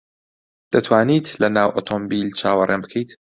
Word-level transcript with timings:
دەتوانیت 0.73 1.25
لەناو 1.41 1.73
ئۆتۆمۆبیل 1.75 2.29
چاوەڕێم 2.39 2.81
بکەیت؟ 2.83 3.09